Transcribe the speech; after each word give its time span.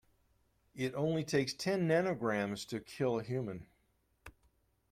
It 0.73 0.95
only 0.95 1.23
takes 1.23 1.53
ten 1.53 1.87
nanograms 1.87 2.65
to 2.69 2.79
kill 2.79 3.19
a 3.19 3.23
human. 3.23 3.67